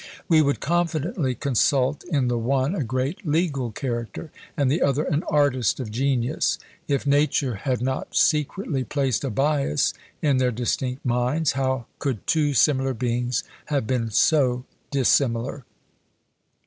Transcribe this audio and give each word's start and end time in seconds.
We 0.27 0.41
would 0.41 0.61
confidently 0.61 1.35
consult 1.35 2.03
in 2.05 2.27
the 2.27 2.39
one 2.39 2.73
a 2.73 2.83
great 2.83 3.23
legal 3.23 3.71
character, 3.71 4.31
and 4.57 4.63
in 4.63 4.67
the 4.79 4.83
other 4.83 5.03
an 5.03 5.21
artist 5.29 5.79
of 5.79 5.91
genius. 5.91 6.57
If 6.87 7.05
nature 7.05 7.53
had 7.53 7.83
not 7.83 8.15
secretly 8.15 8.83
placed 8.83 9.23
a 9.23 9.29
bias 9.29 9.93
in 10.19 10.37
their 10.37 10.49
distinct 10.51 11.05
minds, 11.05 11.51
how 11.51 11.85
could 11.99 12.25
two 12.25 12.55
similar 12.55 12.95
beings 12.95 13.43
have 13.65 13.85
been 13.85 14.09
so 14.09 14.65
dissimilar? 14.89 15.65